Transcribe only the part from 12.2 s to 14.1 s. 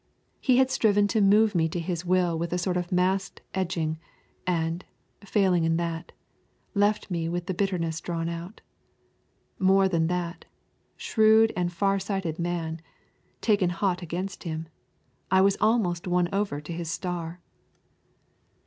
man, taken hot